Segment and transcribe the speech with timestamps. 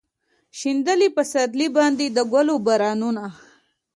[0.57, 3.25] شیندلي پسرلي باندې د ګلو بارانونه